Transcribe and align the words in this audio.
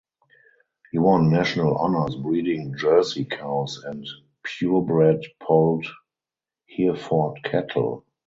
He 0.91 0.97
won 0.97 1.29
national 1.29 1.75
honors 1.77 2.15
breeding 2.15 2.75
jersey 2.75 3.23
cows 3.23 3.83
and 3.85 4.03
purebred 4.43 5.23
Polled 5.39 5.85
Hereford 6.67 7.43
cattle. 7.43 8.07